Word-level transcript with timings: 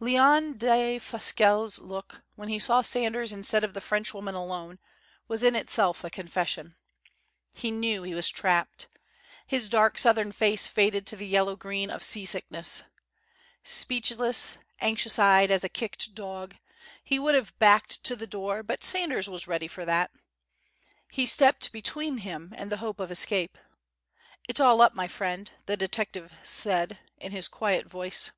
Leon 0.00 0.54
Defasquelle's 0.58 1.78
look, 1.78 2.22
when 2.34 2.48
he 2.48 2.58
saw 2.58 2.80
Sanders 2.82 3.32
instead 3.32 3.62
of 3.62 3.72
the 3.72 3.80
Frenchwoman 3.80 4.34
alone, 4.34 4.80
was 5.28 5.44
in 5.44 5.54
itself 5.54 6.02
a 6.02 6.10
confession. 6.10 6.74
He 7.54 7.70
knew 7.70 8.02
he 8.02 8.12
was 8.12 8.28
trapped. 8.28 8.88
His 9.46 9.68
dark, 9.68 9.96
southern 9.96 10.32
face 10.32 10.66
faded 10.66 11.06
to 11.06 11.14
the 11.14 11.24
yellow 11.28 11.54
green 11.54 11.88
of 11.88 12.02
seasickness. 12.02 12.82
Speechless, 13.62 14.58
anxious 14.80 15.20
eyed 15.20 15.52
as 15.52 15.62
a 15.62 15.68
kicked 15.68 16.16
dog, 16.16 16.56
he 17.04 17.20
would 17.20 17.36
have 17.36 17.56
backed 17.60 18.02
to 18.02 18.16
the 18.16 18.26
door, 18.26 18.64
but 18.64 18.82
Sanders 18.82 19.30
was 19.30 19.46
ready 19.46 19.68
for 19.68 19.84
that. 19.84 20.10
He 21.12 21.26
stepped 21.26 21.70
between 21.70 22.16
him 22.18 22.52
and 22.56 22.72
the 22.72 22.78
hope 22.78 22.98
of 22.98 23.12
escape. 23.12 23.56
"It's 24.48 24.58
all 24.58 24.80
up, 24.80 24.96
my 24.96 25.06
friend," 25.06 25.48
the 25.66 25.76
detective 25.76 26.34
said, 26.42 26.98
in 27.18 27.30
his 27.30 27.46
quiet 27.46 27.86
voice. 27.86 28.32